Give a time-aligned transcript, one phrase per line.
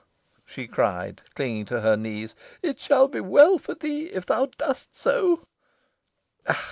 [0.47, 4.95] she cried, clinging to her knees; "it shall be well for thee if thou dost
[4.95, 5.45] so."